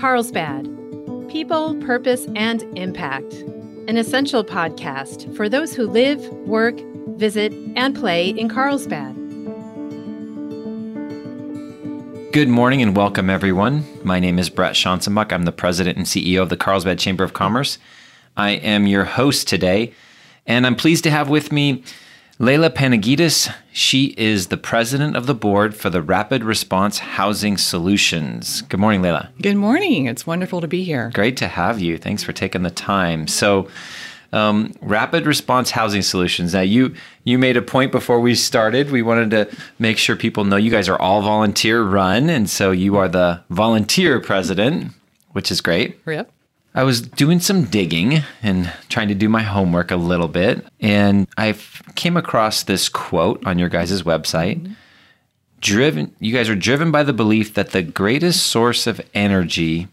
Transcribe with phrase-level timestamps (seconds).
[0.00, 0.64] Carlsbad
[1.28, 3.34] People, Purpose, and Impact.
[3.86, 6.80] An essential podcast for those who live, work,
[7.18, 9.14] visit, and play in Carlsbad.
[12.32, 13.84] Good morning and welcome, everyone.
[14.02, 15.34] My name is Brett Schanzenbach.
[15.34, 17.78] I'm the president and CEO of the Carlsbad Chamber of Commerce.
[18.38, 19.92] I am your host today,
[20.46, 21.84] and I'm pleased to have with me
[22.40, 23.54] Leila Panagidis.
[23.70, 28.62] She is the president of the board for the Rapid Response Housing Solutions.
[28.62, 29.28] Good morning, Leila.
[29.42, 30.06] Good morning.
[30.06, 31.10] It's wonderful to be here.
[31.12, 31.98] Great to have you.
[31.98, 33.26] Thanks for taking the time.
[33.26, 33.68] So,
[34.32, 36.54] um, rapid response housing solutions.
[36.54, 36.94] Now, you
[37.24, 38.90] you made a point before we started.
[38.90, 42.70] We wanted to make sure people know you guys are all volunteer run, and so
[42.70, 44.92] you are the volunteer president,
[45.32, 46.00] which is great.
[46.06, 46.32] Yep.
[46.80, 51.28] I was doing some digging and trying to do my homework a little bit, and
[51.36, 51.54] I
[51.94, 54.62] came across this quote on your guys' website.
[54.62, 54.72] Mm-hmm.
[55.60, 59.88] Driven, you guys are driven by the belief that the greatest source of energy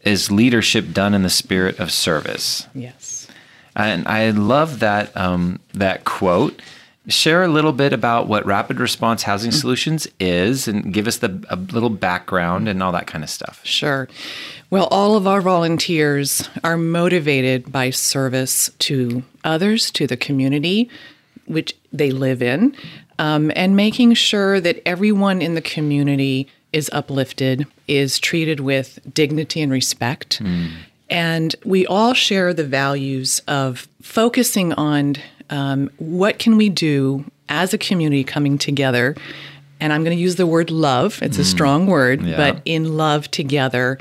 [0.00, 2.66] is leadership done in the spirit of service.
[2.74, 3.28] Yes.
[3.76, 6.62] And I love that um, that quote.
[7.08, 9.60] Share a little bit about what Rapid Response Housing mm-hmm.
[9.60, 13.60] Solutions is, and give us the a little background and all that kind of stuff.
[13.64, 14.08] Sure.
[14.70, 20.90] Well, all of our volunteers are motivated by service to others, to the community
[21.46, 22.76] which they live in,
[23.18, 29.62] um, and making sure that everyone in the community is uplifted, is treated with dignity
[29.62, 30.42] and respect.
[30.42, 30.70] Mm.
[31.08, 35.14] And we all share the values of focusing on
[35.50, 39.14] um, what can we do as a community coming together.
[39.78, 41.20] And I'm going to use the word love.
[41.22, 41.40] It's mm.
[41.40, 42.36] a strong word, yeah.
[42.36, 43.98] but in love together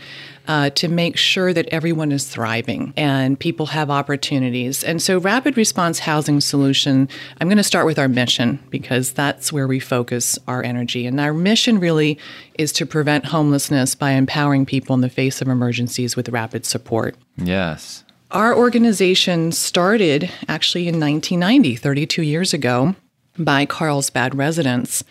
[0.48, 4.84] uh, to make sure that everyone is thriving and people have opportunities.
[4.84, 7.10] And so, Rapid Response Housing Solution,
[7.42, 11.06] I'm going to start with our mission because that's where we focus our energy.
[11.06, 12.18] And our mission really
[12.58, 17.16] is to prevent homelessness by empowering people in the face of emergencies with rapid support.
[17.38, 18.05] Yes.
[18.32, 22.96] Our organization started actually in 1990, 32 years ago,
[23.38, 25.04] by Carlsbad residents.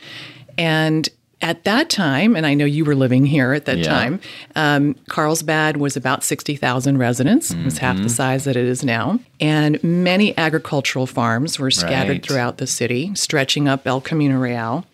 [0.59, 1.09] And
[1.41, 3.85] at that time, and I know you were living here at that yeah.
[3.85, 4.21] time,
[4.57, 7.51] um, Carlsbad was about 60,000 residents.
[7.51, 7.61] Mm-hmm.
[7.61, 8.09] It was half the mm-hmm.
[8.09, 9.21] size that it is now.
[9.41, 12.27] And many agricultural farms were scattered right.
[12.27, 14.87] throughout the city, stretching up El Camino Real.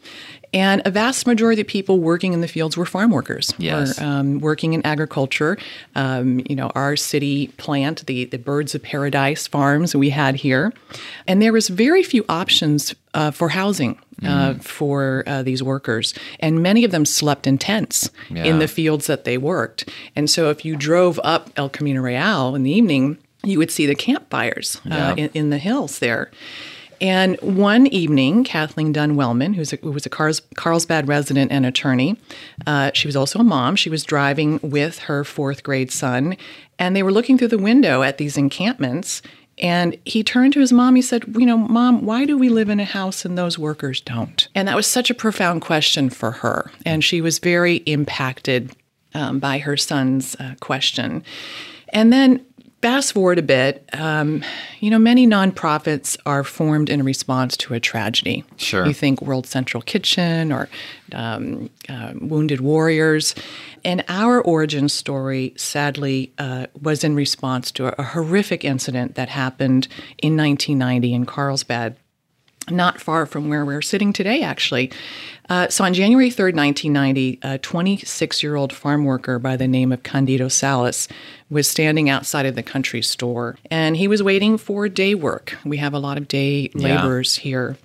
[0.52, 4.00] And a vast majority of people working in the fields were farm workers, yes.
[4.00, 5.56] Were, um, working in agriculture.
[5.94, 10.72] Um, you know, our city plant, the, the Birds of Paradise farms we had here.
[11.28, 14.64] And there was very few options uh, for housing uh, mm.
[14.64, 16.14] for uh, these workers.
[16.40, 18.44] And many of them slept in tents yeah.
[18.44, 19.88] in the fields that they worked.
[20.16, 23.86] And so if you drove up El Camino Real in the evening, you would see
[23.86, 26.30] the campfires uh, in, in the hills there.
[27.00, 31.64] And one evening, Kathleen Dunn Wellman, who's a, who was a Carls, Carlsbad resident and
[31.64, 32.16] attorney,
[32.66, 33.76] uh, she was also a mom.
[33.76, 36.36] She was driving with her fourth grade son,
[36.78, 39.22] and they were looking through the window at these encampments.
[39.58, 40.94] And he turned to his mom.
[40.94, 44.00] He said, You know, mom, why do we live in a house and those workers
[44.00, 44.48] don't?
[44.54, 46.70] And that was such a profound question for her.
[46.86, 48.74] And she was very impacted
[49.14, 51.24] um, by her son's uh, question.
[51.92, 52.44] And then
[52.82, 54.42] Fast forward a bit, um,
[54.78, 58.42] you know, many nonprofits are formed in response to a tragedy.
[58.56, 58.86] Sure.
[58.86, 60.66] You think World Central Kitchen or
[61.12, 63.34] um, uh, Wounded Warriors.
[63.84, 69.28] And our origin story, sadly, uh, was in response to a, a horrific incident that
[69.28, 69.86] happened
[70.16, 71.96] in 1990 in Carlsbad
[72.68, 74.90] not far from where we're sitting today, actually.
[75.48, 79.90] Uh, so on January 3rd, 1990, a 26 year old farm worker by the name
[79.90, 81.08] of Candido Salas
[81.50, 85.56] was standing outside of the country store and he was waiting for day work.
[85.64, 87.42] We have a lot of day laborers yeah.
[87.42, 87.76] here.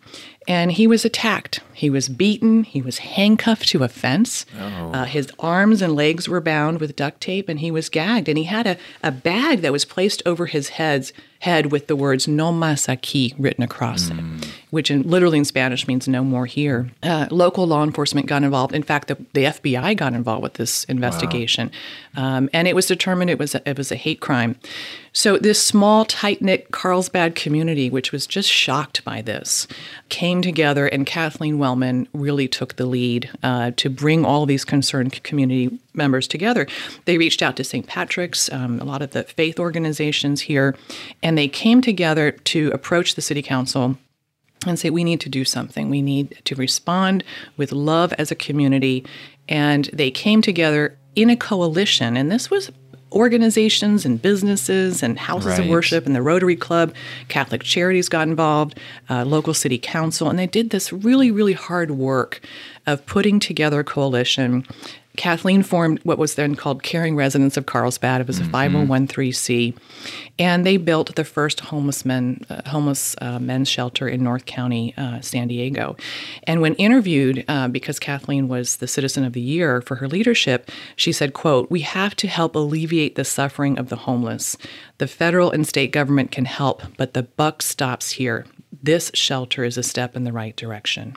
[0.47, 1.61] And he was attacked.
[1.73, 2.65] He was beaten.
[2.65, 4.45] He was handcuffed to a fence.
[4.55, 4.91] Oh.
[4.91, 8.29] Uh, his arms and legs were bound with duct tape, and he was gagged.
[8.29, 11.95] And he had a, a bag that was placed over his heads, head with the
[11.95, 14.43] words "No aquí" written across mm.
[14.43, 18.43] it, which in, literally in Spanish means "No more here." Uh, local law enforcement got
[18.43, 18.75] involved.
[18.75, 21.71] In fact, the, the FBI got involved with this investigation,
[22.17, 22.37] wow.
[22.37, 24.57] um, and it was determined it was a, it was a hate crime.
[25.13, 29.65] So this small, tight knit Carlsbad community, which was just shocked by this,
[30.09, 35.23] came together, and Kathleen Wellman really took the lead uh, to bring all these concerned
[35.23, 36.67] community members together.
[37.05, 37.87] They reached out to St.
[37.87, 40.75] Patrick's, um, a lot of the faith organizations here,
[41.23, 43.97] and they came together to approach the city council
[44.65, 45.89] and say, we need to do something.
[45.89, 47.23] We need to respond
[47.57, 49.05] with love as a community.
[49.47, 52.17] And they came together in a coalition.
[52.17, 52.71] And this was
[53.11, 55.59] organizations and businesses and houses right.
[55.61, 56.93] of worship and the Rotary Club.
[57.29, 58.77] Catholic Charities got involved,
[59.09, 62.41] uh, local city council, and they did this really, really hard work
[62.85, 64.65] of putting together a coalition
[65.15, 68.21] Kathleen formed what was then called Caring Residents of Carlsbad.
[68.21, 69.77] It was a 501c,
[70.37, 74.93] and they built the first homeless men uh, homeless uh, men's shelter in North County,
[74.97, 75.95] uh, San Diego.
[76.43, 80.69] And when interviewed, uh, because Kathleen was the Citizen of the Year for her leadership,
[80.95, 84.57] she said, "quote We have to help alleviate the suffering of the homeless.
[84.97, 88.45] The federal and state government can help, but the buck stops here.
[88.83, 91.15] This shelter is a step in the right direction."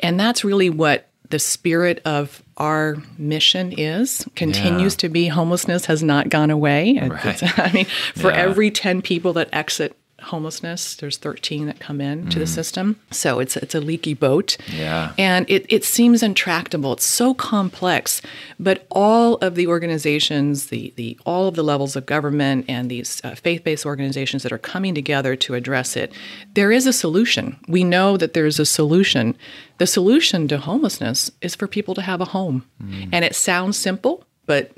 [0.00, 4.98] And that's really what the spirit of our mission is continues Yeah.
[4.98, 6.98] to be homelessness has not gone away.
[7.02, 7.42] Right.
[7.58, 8.36] I mean, for Yeah.
[8.36, 12.98] every 10 people that exit homelessness, there's 13 that come in to the system.
[13.10, 14.56] So it's it's a leaky boat.
[14.66, 14.78] Mm.
[14.78, 15.12] Yeah.
[15.18, 16.92] And it, it seems intractable.
[16.94, 18.22] It's so complex,
[18.58, 23.20] but all of the organizations, the, the all of the levels of government and these
[23.24, 26.12] uh, faith-based organizations that are coming together to address it,
[26.54, 27.56] there is a solution.
[27.68, 29.36] We know that there's a solution.
[29.78, 32.64] The solution to homelessness is for people to have a home.
[33.12, 34.72] And it sounds simple, but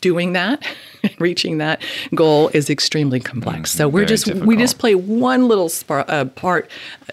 [0.00, 0.66] doing that,
[1.18, 1.82] reaching that
[2.14, 3.70] goal is extremely complex.
[3.70, 6.70] So we're just we just play one little spar, uh, part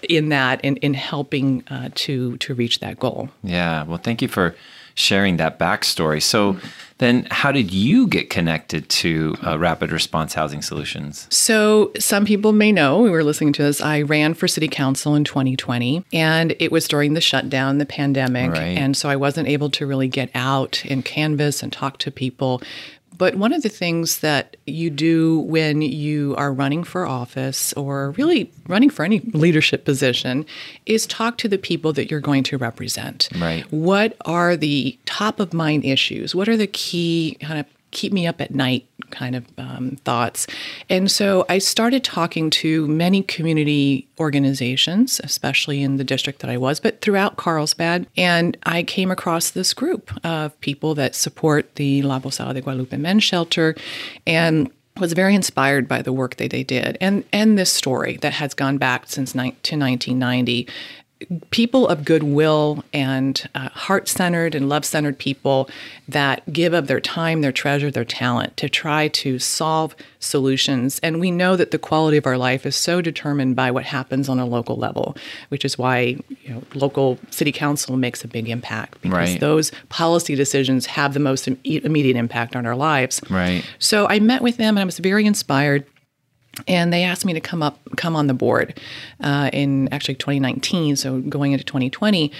[0.08, 3.28] in that in, in helping uh, to to reach that goal.
[3.42, 3.84] Yeah.
[3.84, 4.54] Well, thank you for
[4.94, 6.22] sharing that backstory.
[6.22, 6.56] So,
[6.98, 11.26] then how did you get connected to uh, Rapid Response Housing Solutions?
[11.28, 15.16] So, some people may know, we were listening to this, I ran for city council
[15.16, 18.52] in 2020, and it was during the shutdown, the pandemic.
[18.52, 18.78] Right.
[18.78, 22.62] And so I wasn't able to really get out and canvass and talk to people.
[23.16, 28.10] But one of the things that you do when you are running for office or
[28.12, 30.46] really running for any leadership position
[30.86, 33.28] is talk to the people that you're going to represent.
[33.36, 33.70] Right.
[33.72, 36.34] What are the top of mind issues?
[36.34, 40.46] What are the key kind of keep me up at night kind of um, thoughts.
[40.90, 46.58] And so I started talking to many community organizations, especially in the district that I
[46.58, 48.06] was, but throughout Carlsbad.
[48.16, 52.96] And I came across this group of people that support the La Posada de Guadalupe
[52.96, 53.74] Men's Shelter
[54.26, 58.32] and was very inspired by the work that they did and and this story that
[58.32, 60.68] has gone back since ni- to 1990
[61.50, 65.68] people of goodwill and uh, heart centered and love centered people
[66.08, 70.98] that give of their time, their treasure, their talent to try to solve solutions.
[71.02, 74.28] And we know that the quality of our life is so determined by what happens
[74.28, 75.16] on a local level,
[75.48, 75.98] which is why
[76.42, 79.40] you know, local city council makes a big impact because Right.
[79.40, 83.20] those policy decisions have the most im- immediate impact on our lives.
[83.30, 83.64] Right.
[83.78, 85.84] So I met with them and I was very inspired.
[86.68, 88.80] And they asked me to come up, come on the board
[89.20, 90.96] uh, in actually 2019.
[90.96, 92.32] So going into 2020,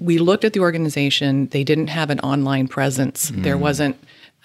[0.00, 1.48] we looked at the organization.
[1.48, 3.32] They didn't have an online presence.
[3.34, 3.96] There wasn't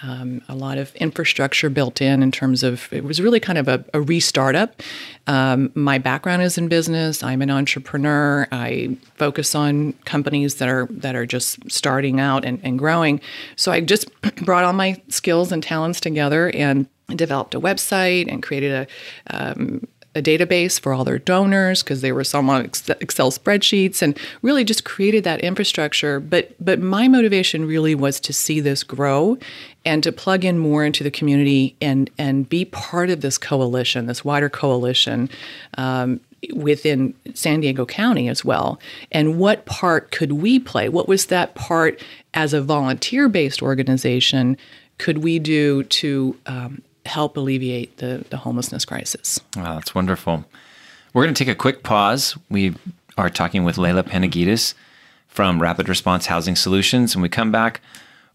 [0.01, 3.67] um, a lot of infrastructure built in in terms of it was really kind of
[3.67, 4.81] a, a restart up.
[5.27, 7.23] Um, my background is in business.
[7.23, 8.47] I'm an entrepreneur.
[8.51, 13.21] I focus on companies that are that are just starting out and, and growing.
[13.55, 14.09] So I just
[14.43, 18.87] brought all my skills and talents together and developed a website and created a
[19.35, 24.17] um, a database for all their donors because they were some on Excel spreadsheets and
[24.41, 26.19] really just created that infrastructure.
[26.19, 29.37] But but my motivation really was to see this grow
[29.85, 34.05] and to plug in more into the community and and be part of this coalition,
[34.05, 35.29] this wider coalition.
[35.77, 36.19] Um,
[36.53, 38.77] within San Diego County as well.
[39.13, 40.89] And what part could we play?
[40.89, 42.01] What was that part
[42.33, 44.57] as a volunteer based organization
[44.97, 49.39] could we do to um, help alleviate the, the homelessness crisis?
[49.55, 50.45] Wow, that's wonderful.
[51.13, 52.37] We're going to take a quick pause.
[52.49, 52.75] We
[53.17, 54.73] are talking with Layla Panagitis
[55.27, 57.15] from Rapid Response Housing Solutions.
[57.15, 57.81] When we come back,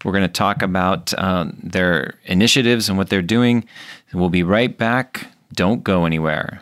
[0.03, 3.65] we're going to talk about um, their initiatives and what they're doing.
[4.13, 5.27] We'll be right back.
[5.53, 6.61] Don't go anywhere.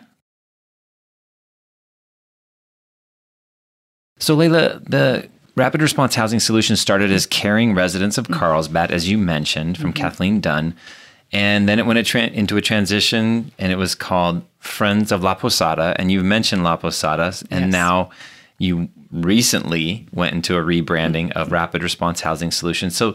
[4.18, 9.18] So, Layla, the Rapid Response Housing Solutions started as caring residents of Carlsbad, as you
[9.18, 10.74] mentioned, from Kathleen Dunn.
[11.32, 15.22] And then it went a tra- into a transition and it was called Friends of
[15.22, 15.94] La Posada.
[15.98, 17.34] And you've mentioned La Posada.
[17.50, 17.72] And Yes.
[17.72, 18.10] now
[18.58, 22.96] you recently went into a rebranding of Rapid Response Housing Solutions.
[22.96, 23.14] So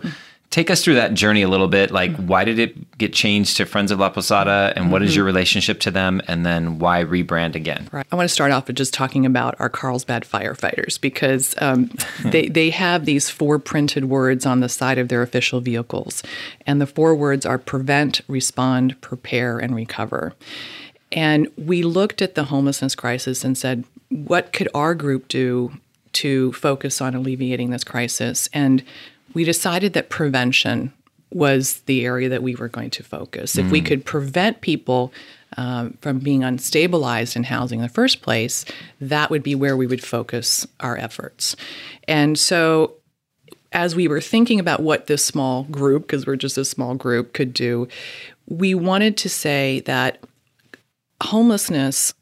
[0.54, 1.90] take us through that journey a little bit.
[1.90, 4.72] Like, why did it get changed to Friends of La Posada?
[4.76, 6.22] And what is your relationship to them?
[6.28, 7.90] And then why rebrand again?
[7.92, 8.06] Right.
[8.12, 11.90] I want to start off with just talking about our Carlsbad firefighters because um,
[12.24, 16.22] they, they have these four printed words on the side of their official vehicles.
[16.68, 20.34] And the four words are prevent, respond, prepare, and recover.
[21.12, 25.74] And we looked at the homelessness crisis and said, what could our group do
[26.14, 28.48] to focus on alleviating this crisis?
[28.54, 28.84] And
[29.34, 30.94] we decided that prevention
[31.32, 33.58] was the area that we were going to focus.
[33.58, 35.12] If we could prevent people
[35.58, 38.66] um, from being unstabilized in housing in the first place,
[39.02, 41.56] that would be where we would focus our efforts.
[42.08, 42.96] And so
[43.72, 47.34] as we were thinking about what this small group, because we're just a small group,
[47.34, 47.88] could do,
[48.48, 50.20] we wanted to say that
[51.22, 52.14] homelessness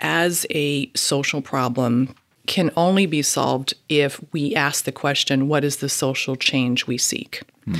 [0.00, 2.14] as a social problem
[2.46, 6.98] can only be solved if we ask the question what is the social change we
[6.98, 7.42] seek?
[7.64, 7.76] Hmm.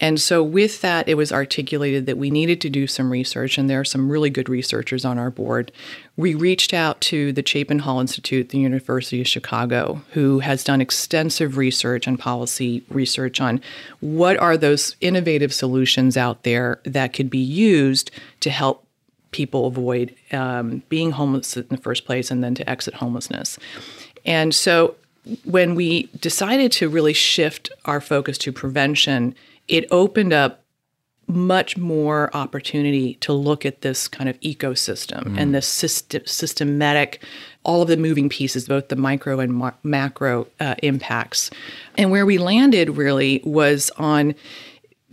[0.00, 3.68] And so, with that, it was articulated that we needed to do some research, and
[3.68, 5.72] there are some really good researchers on our board.
[6.16, 10.80] We reached out to the Chapin Hall Institute, the University of Chicago, who has done
[10.80, 13.60] extensive research and policy research on
[14.00, 18.10] what are those innovative solutions out there that could be used
[18.40, 18.84] to help
[19.30, 23.58] people avoid um, being homeless in the first place and then to exit homelessness.
[24.24, 24.96] And so,
[25.44, 29.34] when we decided to really shift our focus to prevention,
[29.66, 30.62] it opened up
[31.26, 37.22] much more opportunity to look at this kind of ecosystem and the system, systematic,
[37.64, 41.50] all of the moving pieces, both the micro and ma- macro uh, impacts.
[41.98, 44.34] And where we landed really was on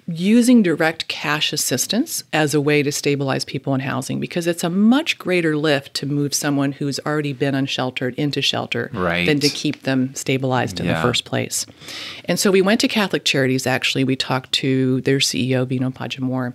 [0.08, 4.70] using direct cash assistance as a way to stabilize people in housing because it's a
[4.70, 9.26] much greater lift to move someone who's already been unsheltered into shelter Right.
[9.26, 10.96] than to keep them stabilized in Yeah.
[10.96, 11.66] the first place.
[12.26, 14.04] And so we went to Catholic Charities actually.
[14.04, 16.54] We talked to their CEO, Vino Pajanor,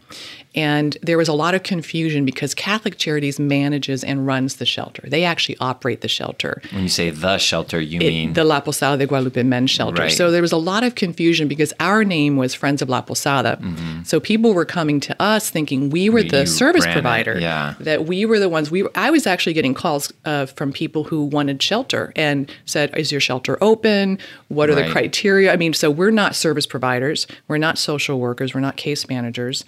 [0.55, 5.03] and there was a lot of confusion because Catholic Charities manages and runs the shelter.
[5.07, 8.97] They actually operate the shelter When you say the shelter, you mean the La Posada
[8.99, 10.03] de Guadalupe Men's Shelter.
[10.03, 10.13] Right.
[10.13, 13.59] So there was a lot of confusion because our name was Friends of La Posada.
[14.05, 16.47] So people were coming to us thinking we were the Mm-hmm.
[16.47, 17.39] Service ran it, provider.
[17.39, 17.75] yeah.
[17.81, 18.71] That we were the ones.
[18.71, 22.97] We were, I was actually getting calls uh, from people who wanted shelter and said,
[22.97, 24.19] "Is your shelter open?
[24.49, 24.87] What are Right.
[24.87, 27.27] the criteria?" I mean, so we're not service providers.
[27.47, 28.55] We're not social workers.
[28.55, 29.65] We're not case managers.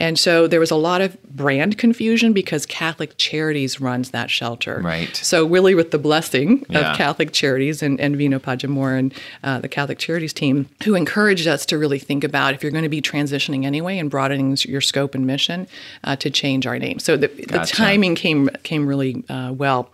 [0.00, 4.80] And so there was a lot of brand confusion because Catholic Charities runs that shelter.
[4.80, 5.14] Right.
[5.16, 6.90] So really, with the blessing Yeah.
[6.92, 11.46] of Catholic Charities and, and Vino Pajanor and uh, the Catholic Charities team, who encouraged
[11.46, 14.80] us to really think about if you're going to be transitioning anyway and broadening your
[14.80, 15.66] scope and mission,
[16.04, 16.98] uh, to change our name.
[16.98, 19.90] So the, the timing came came really uh, well.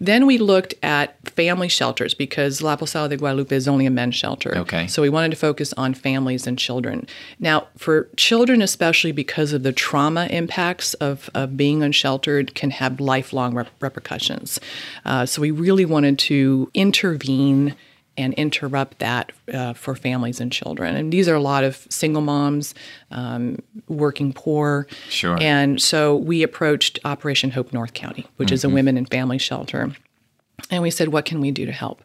[0.00, 4.14] Then we looked at family shelters because La Posada de Guadalupe is only a men's
[4.14, 4.56] shelter.
[4.58, 4.86] Okay.
[4.86, 7.06] So we wanted to focus on families and children.
[7.38, 13.00] Now, for children, especially because of the trauma impacts of, of being unsheltered, can have
[13.00, 14.58] lifelong rep- repercussions.
[15.04, 17.74] Uh, so we really wanted to intervene
[18.16, 20.94] and interrupt that uh, for families and children.
[20.94, 22.72] And these are a lot of single moms,
[23.10, 23.58] um,
[23.88, 24.86] working poor.
[25.08, 25.36] Sure.
[25.40, 28.74] And so we approached Operation Hope North County, which is a Mm-hmm.
[28.74, 29.92] women and family shelter
[30.70, 32.02] and we said, "What can we do to help?"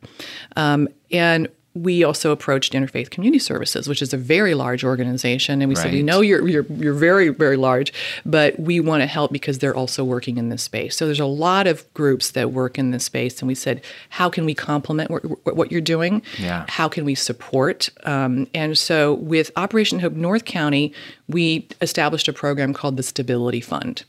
[0.56, 5.70] Um, and we also approached Interfaith Community Services, which is a very large organization, and
[5.70, 7.94] we said, "We know you're you're you're very very large,
[8.26, 11.26] but we want to help because they're also working in this space." So there's a
[11.26, 15.12] lot of groups that work in this space, and we said, "How can we complement
[15.12, 16.24] what, what you're doing?
[16.40, 16.66] Yeah.
[16.68, 20.92] How can we support?" Um, and so with Operation Hope North County,
[21.28, 24.06] we established a program called the Stability Fund.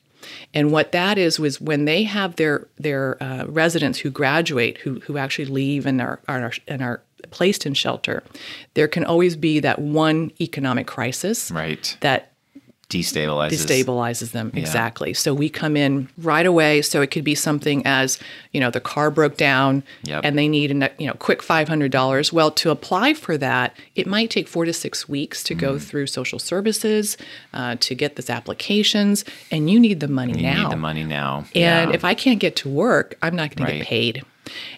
[0.53, 5.01] And what that is was when they have their their uh, residents who graduate, who
[5.01, 8.23] who actually leave and are, are and are placed in shelter,
[8.75, 12.27] there can always be that one economic crisis right that
[12.89, 13.51] destabilizes.
[13.53, 15.15] destabilizes them exactly.
[15.15, 16.83] So we come in right away.
[16.83, 18.19] So it could be something as
[18.53, 20.23] you know the car broke down Yep.
[20.25, 22.33] and they need a you know quick five hundred dollars.
[22.33, 25.59] Well, to apply for that, it might take four to six weeks to Mm.
[25.61, 27.17] go through social services
[27.55, 30.63] uh, to get those applications, and you need the money You now.
[30.65, 31.45] need the money now.
[31.55, 31.95] And Yeah.
[31.95, 34.25] if I can't get to work, I'm not going to get paid.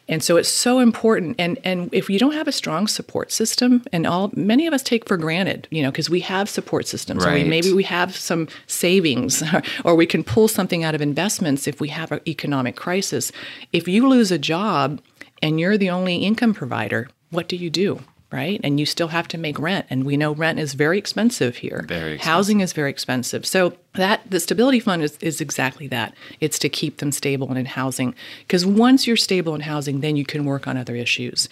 [0.08, 1.36] And so it's so important.
[1.38, 4.82] And and if you don't have a strong support system, and all many of us
[4.82, 8.14] take for granted, you know, because we have support systems, or we, maybe we have
[8.14, 9.42] some savings,
[9.84, 13.32] or we can pull something out of investments if we have an economic crisis.
[13.72, 15.00] If you lose a job
[15.40, 18.00] and you're the only income provider, what do you do?
[18.30, 18.60] Right.
[18.64, 19.86] And you still have to make rent.
[19.90, 21.84] And we know rent is very expensive here.
[21.86, 22.24] Very expensive.
[22.24, 23.44] Housing is very expensive.
[23.44, 26.14] So that the stability fund is, is exactly that.
[26.40, 28.14] It's to keep them stable and in housing.
[28.40, 31.48] Because once you're stable in housing, then you can work on other issues.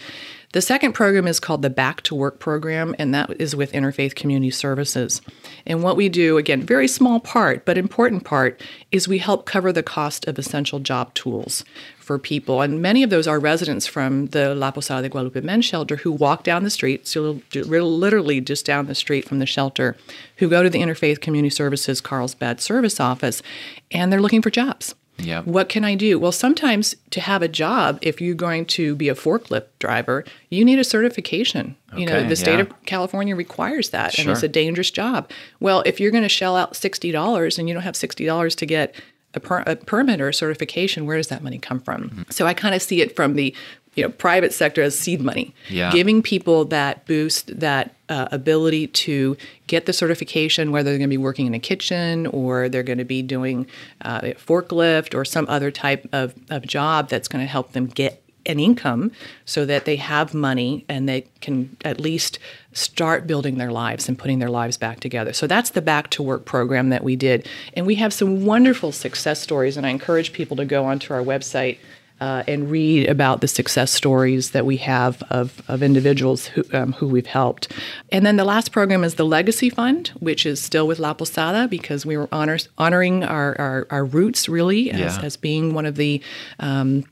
[0.53, 4.17] The second program is called the Back to Work program, and that is with Interfaith
[4.17, 5.23] Community Services.
[5.65, 9.73] And what we do, again, very small part, but important part, is we help cover
[9.73, 11.65] the cost of essential job tools
[12.01, 12.63] for people.
[12.63, 16.11] And many of those are residents from the La Posada de Guadalupe Men's Shelter who
[16.11, 19.97] walk down the street, so literally just down the street from the shelter,
[20.39, 22.01] who go to the Interfaith Community Services
[22.31, 23.43] Carlsbad Service Office,
[23.91, 24.95] and they're looking for jobs.
[25.19, 25.47] Yep.
[25.47, 26.19] What can I do?
[26.19, 30.65] Well, sometimes to have a job, if you're going to be a forklift driver, you
[30.65, 31.77] need a certification.
[31.93, 32.61] Okay, you know, the state yeah.
[32.61, 35.31] of California requires that, and it's a dangerous job.
[35.59, 38.55] Well, if you're going to shell out sixty dollars and you don't have sixty dollars
[38.57, 38.95] to get
[39.35, 42.09] a, per- a permit or a certification, where does that money come from?
[42.09, 42.23] Mm-hmm.
[42.31, 43.55] So I kind of see it from the
[44.01, 45.55] you know, private sector as seed money.
[45.69, 45.93] Yeah.
[45.93, 51.15] Giving people that boost, that uh, ability to get the certification, whether they're going to
[51.15, 53.67] be working in a kitchen or they're going to be doing
[54.03, 57.87] uh, a forklift or some other type of, of job that's going to help them
[57.87, 59.13] get an income
[59.45, 62.39] so that they have money and they can at least
[62.73, 65.35] start building their lives and putting their lives back together.
[65.35, 67.47] So that's the back to work program that we did.
[67.75, 71.23] And we have some wonderful success stories and I encourage people to go onto our
[71.23, 71.79] website
[72.21, 76.93] uh, and read about the success stories that we have of, of individuals who, um,
[76.93, 77.73] who we've helped.
[78.11, 81.69] And then the last program is the Legacy Fund, which is still with La Posada
[81.69, 85.23] because we were honors, honoring our, our, our roots really as, Yeah.
[85.23, 86.21] as being one of the
[86.59, 87.05] um,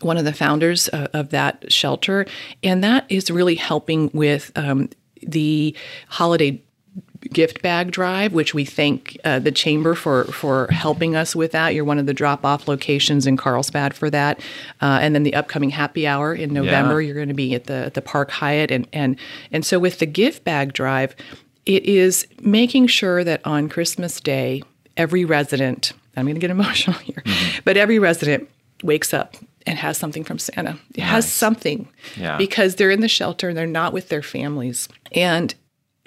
[0.00, 2.26] one of the founders uh, of that shelter,
[2.64, 4.88] and that is really helping with um,
[5.22, 5.76] the
[6.08, 6.60] holiday
[7.34, 11.74] gift bag drive, which we thank uh, the chamber for for helping us with that.
[11.74, 14.40] You're one of the drop off locations in Carlsbad for that,
[14.80, 17.00] uh, and then the upcoming happy hour in November.
[17.02, 17.08] Yeah.
[17.08, 19.16] You're going to be at the at the Park Hyatt, and and
[19.52, 21.14] and so with the gift bag drive,
[21.66, 24.62] it is making sure that on Christmas Day,
[24.96, 25.92] every resident.
[26.16, 27.22] I'm going to get emotional here,
[27.64, 28.48] but every resident
[28.84, 29.34] wakes up
[29.66, 30.78] and has something from Santa.
[30.94, 32.36] It has something Yeah.
[32.36, 35.54] because they're in the shelter and they're not with their families and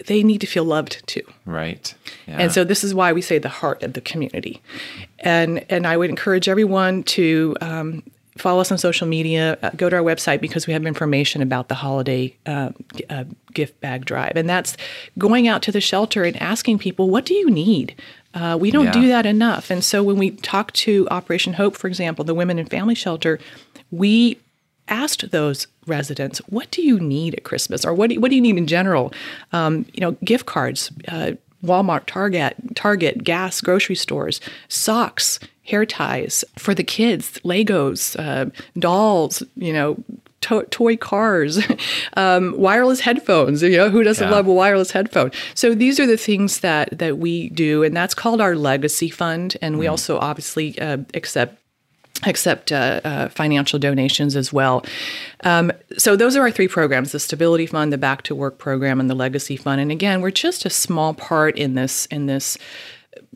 [0.05, 1.23] they need to feel loved too.
[1.45, 1.93] Right.
[2.27, 2.37] Yeah.
[2.39, 4.61] And so this is why we say the heart of the community.
[5.19, 8.03] And and I would encourage everyone to um,
[8.37, 11.69] follow us on social media, uh, go to our website because we have information about
[11.69, 13.23] the holiday uh, g- uh,
[13.53, 14.33] gift bag drive.
[14.35, 14.77] And that's
[15.17, 17.95] going out to the shelter and asking people, what do you need?
[18.35, 18.91] Uh, we don't Yeah.
[18.91, 19.71] do that enough.
[19.71, 23.39] And so when we talk to Operation Hope, for example, the Women and Family Shelter,
[23.89, 24.37] we
[24.89, 28.35] asked those residents, "What do you need at Christmas, or what do you, what do
[28.35, 29.13] you need in general?
[29.53, 31.31] Um, you know, gift cards, uh,
[31.63, 39.43] Walmart, Target, Target, gas, grocery stores, socks, hair ties for the kids, Legos, uh, dolls,
[39.55, 39.97] you know."
[40.41, 41.59] To- toy cars,
[42.15, 43.63] um, wireless headphones.
[43.63, 44.35] You know who doesn't Yeah.
[44.35, 45.31] love a wireless headphone?
[45.55, 49.57] So these are the things that that we do, and that's called our legacy fund.
[49.63, 51.57] And we also obviously uh, accept
[52.25, 54.83] accept uh, uh, financial donations as well.
[55.43, 58.99] Um, so those are our three programs: the Stability Fund, the Back to Work program,
[58.99, 59.81] and the Legacy Fund.
[59.81, 62.57] And again, we're just a small part in this in this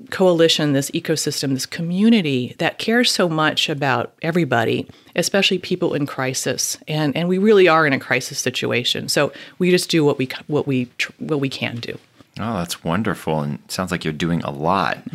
[0.09, 6.77] coalition, this ecosystem, this community that cares so much about everybody, especially people in crisis.
[6.87, 9.09] And and we really are in a crisis situation.
[9.09, 10.89] So we just do what we what we
[11.19, 11.97] what we can do.
[12.39, 13.41] Oh, that's wonderful.
[13.41, 14.99] And it sounds like you're doing a lot.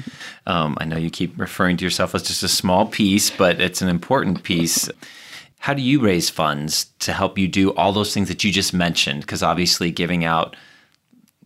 [0.49, 3.83] Um, I know you keep referring to yourself as just a small piece, but it's
[3.83, 4.89] an important piece.
[5.59, 8.73] How do you raise funds to help you do all those things that you just
[8.73, 9.23] mentioned?
[9.23, 10.55] Because obviously, giving out,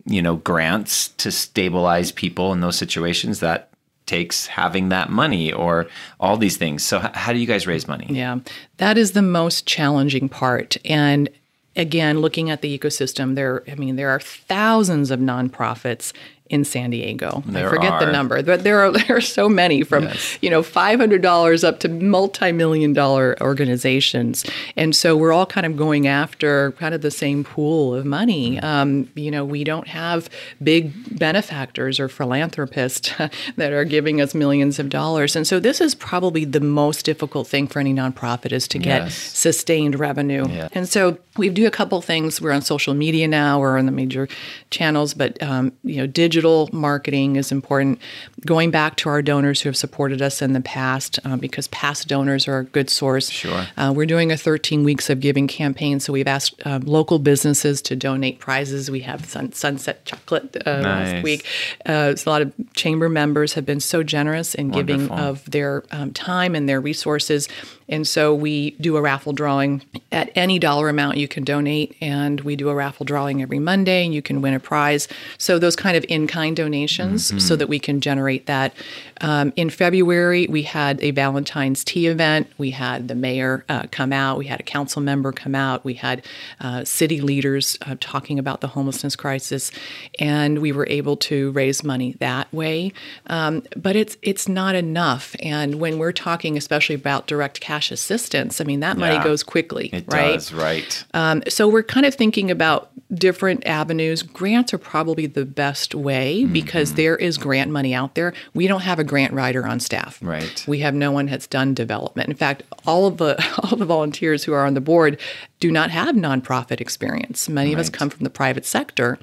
[0.05, 3.71] you know, grants to stabilize people in those situations that
[4.05, 5.87] takes having that money or
[6.19, 6.83] all these things.
[6.83, 8.05] So, how do you guys raise money?
[8.09, 8.39] Yeah,
[8.77, 10.77] that is the most challenging part.
[10.85, 11.27] And
[11.75, 16.13] again, looking at the ecosystem, there, I mean, there are thousands of nonprofits
[16.51, 17.41] in San Diego.
[17.47, 18.05] There I forget are.
[18.05, 20.37] the number, but there are there are so many from Yes.
[20.41, 25.65] you know five hundred dollars up to multi-million dollar organizations, and so we're all kind
[25.65, 28.59] of going after kind of the same pool of money.
[28.59, 30.29] Um, you know, we don't have
[30.61, 33.13] big benefactors or philanthropists
[33.55, 37.47] that are giving us millions of dollars, and so this is probably the most difficult
[37.47, 39.15] thing for any nonprofit is to get Yes.
[39.15, 40.45] sustained revenue.
[40.49, 40.67] Yeah.
[40.73, 42.41] And so we do a couple things.
[42.41, 43.59] We're on social media now.
[43.59, 44.27] We're on the major
[44.69, 46.40] channels, but um, you know, digital
[46.71, 47.99] marketing is important.
[48.45, 52.07] Going back to our donors who have supported us in the past, um, because past
[52.07, 53.29] donors are a good source.
[53.29, 53.67] Sure.
[53.77, 57.81] Uh, we're doing a 13 weeks of giving campaign, so we've asked um, local businesses
[57.83, 58.89] to donate prizes.
[58.89, 61.13] We have sun, Sunset Chocolate uh, Nice.
[61.13, 61.45] last week.
[61.85, 66.13] Uh, a lot of chamber members have been so generous in giving of their um,
[66.13, 67.47] time and their resources.
[67.89, 72.39] And so we do a raffle drawing at any dollar amount you can donate, and
[72.41, 75.09] we do a raffle drawing every Monday, and you can win a prize.
[75.37, 78.73] So those kind of in-kind donations, so that we can generate that.
[79.19, 82.47] Um, in February, we had a Valentine's Tea event.
[82.57, 84.37] We had the mayor uh, come out.
[84.37, 85.83] We had a council member come out.
[85.83, 86.25] We had
[86.61, 89.71] uh, city leaders uh, talking about the homelessness crisis,
[90.19, 92.93] and we were able to raise money that way.
[93.27, 95.35] Um, but it's it's not enough.
[95.41, 99.23] And when we're talking, especially about direct cash assistance, I mean that money Yeah.
[99.23, 100.33] goes quickly, It right?
[100.35, 101.03] does, right.
[101.13, 104.23] Um, so we're kind of thinking about different avenues.
[104.23, 106.20] Grants are probably the best way
[106.51, 108.33] because there is grant money out there.
[108.53, 110.19] We don't have a grant writer on staff.
[110.21, 110.63] Right.
[110.67, 112.29] We have no one that's done development.
[112.29, 115.19] In fact, all of the all the volunteers who are on the board
[115.59, 117.47] do not have nonprofit experience.
[117.47, 119.19] Many of us come from the private sector.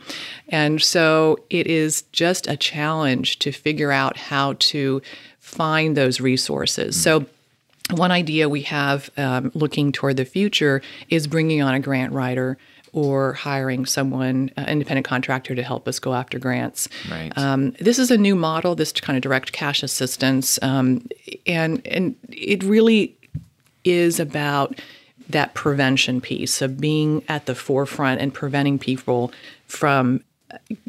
[0.49, 5.03] And so it is just a challenge to figure out how to
[5.39, 7.01] find those resources.
[7.01, 7.27] So
[7.91, 12.59] one idea we have um, looking toward the future is bringing on a grant writer
[12.93, 16.89] or hiring someone, uh, independent contractor, to help us go after grants.
[17.11, 17.33] Right.
[17.37, 21.07] Um, this is a new model, this kind of direct cash assistance, um,
[21.47, 23.17] and and it really
[23.85, 24.81] is about
[25.29, 29.31] that prevention piece of being at the forefront and preventing people
[29.67, 30.23] from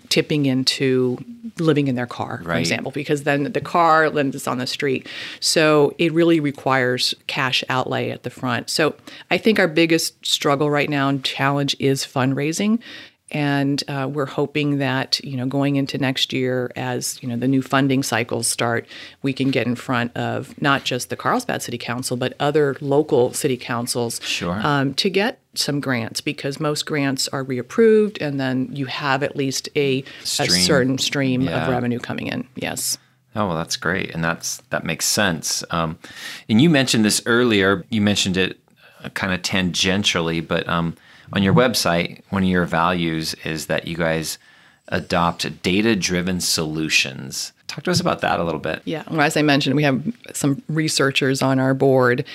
[0.08, 1.18] tipping into
[1.60, 5.08] living in their car, for example, because then the car lands on the street.
[5.40, 8.70] So it really requires cash outlay at the front.
[8.70, 8.96] So
[9.32, 12.80] I think our biggest struggle right now and challenge is fundraising.
[13.32, 17.48] And uh, we're hoping that you know going into next year, as you know the
[17.48, 18.88] new funding cycles start,
[19.22, 23.32] we can get in front of not just the Carlsbad City Council but other local
[23.34, 24.60] city councils Sure.
[24.64, 29.36] um, to get some grants because most grants are reapproved, and then you have at
[29.36, 31.64] least a, a certain stream Yeah.
[31.64, 32.48] of revenue coming in.
[32.56, 32.98] Yes.
[33.36, 35.64] Oh well, that's great, and that's that makes sense.
[35.70, 36.00] Um,
[36.50, 37.86] and you mentioned this earlier.
[37.90, 38.60] You mentioned it
[39.04, 40.96] uh, kind of tangentially, but um,
[41.34, 44.38] on your website, one of your values is that you guys
[44.88, 47.54] adopt data-driven solutions.
[47.68, 48.82] Talk to us about that a little bit.
[48.86, 49.04] Yeah.
[49.12, 52.26] Well, as I mentioned, we have some researchers on our board.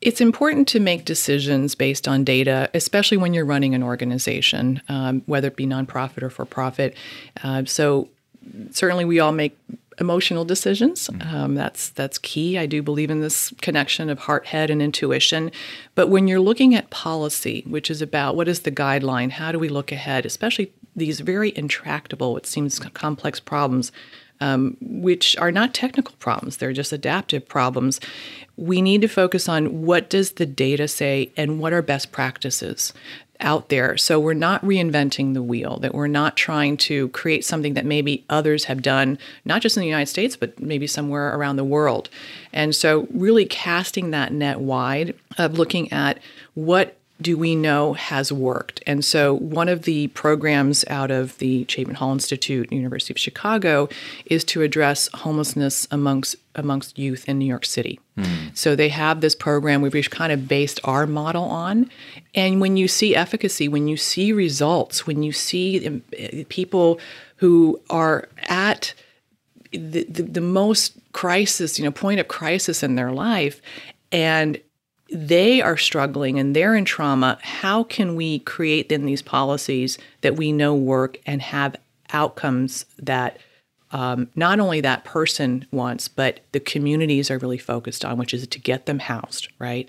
[0.00, 5.22] It's important to make decisions based on data, especially when you're running an organization, um,
[5.26, 6.96] whether it be nonprofit or for profit.
[7.42, 8.08] Uh, so,
[8.70, 9.58] certainly, we all make
[9.98, 11.08] emotional decisions.
[11.22, 12.58] Um, that's that's key.
[12.58, 15.50] I do believe in this connection of heart, head, and intuition.
[15.94, 19.58] But when you're looking at policy, which is about what is the guideline, how do
[19.58, 23.92] we look ahead, especially these very intractable, it seems complex problems
[24.40, 28.00] um, which are not technical problems they're just adaptive problems
[28.56, 32.92] we need to focus on what does the data say and what are best practices
[33.40, 33.96] out there.
[33.96, 38.24] So we're not reinventing the wheel that we're not trying to create something that maybe
[38.28, 42.08] others have done not just in the united states but maybe somewhere around the world.
[42.52, 46.18] And so really casting that net wide of looking at
[46.54, 48.82] what do we know has worked?
[48.86, 53.88] And so, one of the programs out of the Chapin Hall Institute, University of Chicago,
[54.26, 58.00] is to address homelessness amongst amongst youth in New York City.
[58.54, 61.90] So they have this program we've kind of based our model on.
[62.34, 66.98] And when you see efficacy, when you see results, when you see um, eh, people
[67.36, 68.94] who are at
[69.70, 73.60] the, the, the most crisis, you know, point of crisis in their life,
[74.10, 74.58] and
[75.10, 80.36] they are struggling and they're in trauma, how can we create then these policies that
[80.36, 81.76] we know work and have
[82.12, 83.38] outcomes that
[83.92, 88.46] um, not only that person wants, but the communities are really focused on, which is
[88.46, 89.88] to get them housed, right?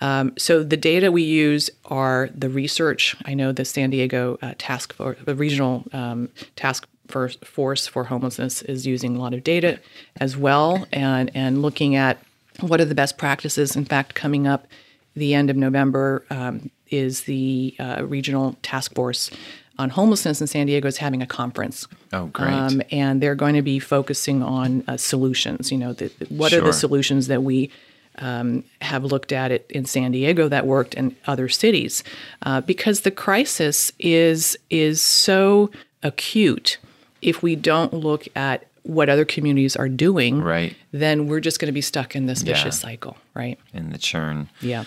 [0.00, 3.14] Um, so the data we use are the research.
[3.24, 8.62] I know the San Diego uh, task force, the regional um, task force for homelessness
[8.62, 9.78] is using a lot of data
[10.18, 12.18] as well, and and looking at
[12.60, 13.76] what are the best practices.
[13.76, 14.66] In fact, coming up
[15.14, 19.30] the end of November um, is the uh, regional task force
[19.78, 21.86] on homelessness in San Diego is having a conference.
[22.12, 22.52] Oh, great.
[22.52, 25.70] Um, and they're going to be focusing on uh, solutions.
[25.70, 27.70] You know, the, the- what are the solutions that we
[28.18, 32.02] um, have looked at it in San Diego that worked in other cities?
[32.42, 35.70] Uh, because the crisis is is so
[36.02, 36.78] acute.
[37.20, 40.74] If we don't look at what other communities are doing, Right.
[40.92, 42.54] then we're just going to be stuck in this Yeah.
[42.54, 43.58] vicious cycle, right?
[43.74, 44.48] In the churn.
[44.60, 44.84] Yeah.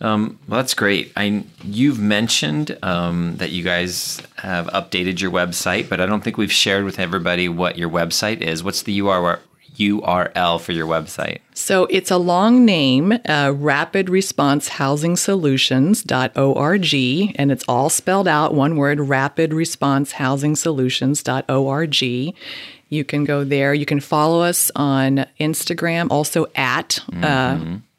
[0.00, 1.10] Well, that's great.
[1.16, 6.36] I you've mentioned um, that you guys have updated your website, but I don't think
[6.36, 8.62] we've shared with everybody what your website is.
[8.62, 9.38] What's the URL
[9.78, 11.38] URL for your website?
[11.54, 16.94] So it's a long name, uh, Rapid Response Housing Solutions.org,
[17.38, 22.34] and it's all spelled out one word Rapid Response Housing Solutions.org.
[22.88, 23.74] You can go there.
[23.74, 27.58] You can follow us on Instagram, also at uh,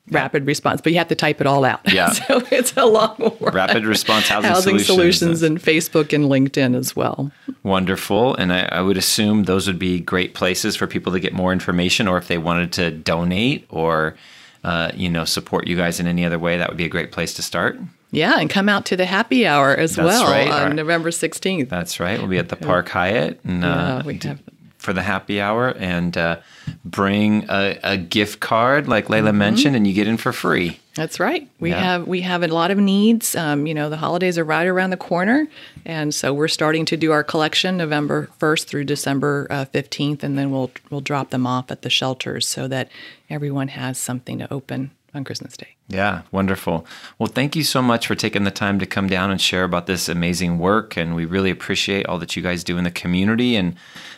[0.09, 1.81] Rapid Response, but you have to type it all out.
[1.91, 2.09] Yeah.
[2.11, 3.53] so it's a long word.
[3.53, 5.39] Rapid Response Housing, Housing Solutions.
[5.39, 7.31] Solutions and Facebook and LinkedIn as well.
[7.63, 8.35] Wonderful.
[8.35, 11.51] And I, I would assume those would be great places for people to get more
[11.51, 14.15] information or if they wanted to donate or,
[14.63, 17.11] uh, you know, support you guys in any other way, that would be a great
[17.11, 17.77] place to start.
[18.11, 20.47] Yeah, and come out to the happy hour as That's well right.
[20.47, 21.67] on Our- November 16th.
[21.67, 22.17] That's right.
[22.17, 24.39] We'll be at the Park Hyatt and, uh, Yeah, we have
[24.87, 26.37] for the happy hour and uh,
[26.85, 30.79] bring a, a gift card like Layla mentioned and you get in for free.
[30.95, 31.45] That's right.
[31.59, 31.81] We Yeah.
[31.81, 33.35] have we have a lot of needs.
[33.35, 35.45] Um, you know, the holidays are right around the corner,
[35.85, 40.37] and so we're starting to do our collection November first through December uh, fifteenth, and
[40.37, 42.87] then we'll we'll drop them off at the shelters so that
[43.29, 45.75] everyone has something to open on Christmas Day.
[45.87, 46.85] Yeah, wonderful.
[47.17, 49.87] Well, thank you so much for taking the time to come down and share about
[49.87, 50.97] this amazing work.
[50.97, 53.55] And we really appreciate all that you guys do in the community.
[53.55, 53.75] And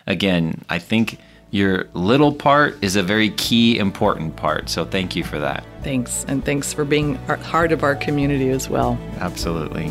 [0.08, 1.20] again, I think
[1.52, 4.70] your little part is a very key, important part.
[4.70, 5.64] So thank you for that.
[5.84, 6.26] Thanks.
[6.28, 9.00] And thanks for being part of our community as well.
[9.20, 9.90] Absolutely.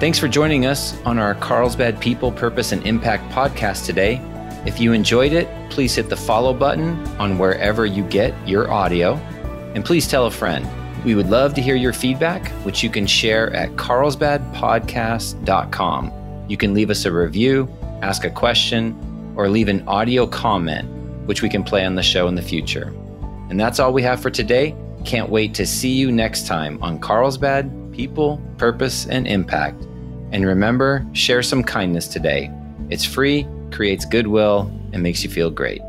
[0.00, 4.20] Thanks for joining us on our Carlsbad People, Purpose, and Impact podcast today.
[4.66, 9.20] If you enjoyed it, please hit the follow button on wherever you get your audio.
[9.74, 10.66] And please tell a friend.
[11.04, 16.12] We would love to hear your feedback, which you can share at carlsbadpodcast.com.
[16.48, 17.68] You can leave us a review,
[18.00, 20.88] ask a question, or leave an audio comment,
[21.26, 22.92] which we can play on the show in the future.
[23.50, 24.74] And that's all we have for today.
[25.04, 29.82] Can't wait to see you next time on Carlsbad People, Purpose, and Impact.
[30.32, 32.50] And remember, share some kindness today.
[32.90, 35.80] It's free, creates goodwill, and makes you feel great.